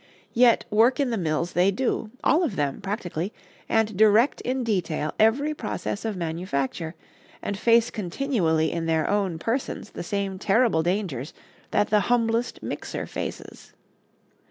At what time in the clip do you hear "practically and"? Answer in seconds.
2.81-3.95